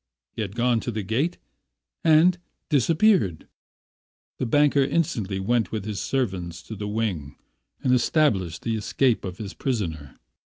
He 0.31 0.41
had 0.41 0.55
gone 0.55 0.79
to 0.79 0.89
the 0.89 1.03
gate 1.03 1.37
and 2.03 2.39
disappeared. 2.69 3.47
The 4.39 4.47
banker 4.47 4.81
instantly 4.83 5.39
went 5.39 5.71
with 5.71 5.85
his 5.85 6.01
servants 6.01 6.63
to 6.63 6.75
the 6.75 6.87
wing 6.87 7.35
and 7.83 7.93
established 7.93 8.63
the 8.63 8.75
escape 8.75 9.23
of 9.23 9.37
his 9.37 9.53
prisoner. 9.53 10.17